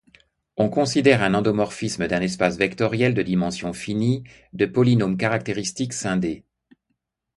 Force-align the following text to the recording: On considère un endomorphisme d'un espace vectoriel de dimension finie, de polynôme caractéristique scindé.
On 0.57 0.67
considère 0.67 1.21
un 1.21 1.35
endomorphisme 1.35 2.07
d'un 2.07 2.21
espace 2.23 2.57
vectoriel 2.57 3.13
de 3.13 3.21
dimension 3.21 3.71
finie, 3.71 4.23
de 4.51 4.65
polynôme 4.65 5.15
caractéristique 5.15 5.93
scindé. 5.93 6.43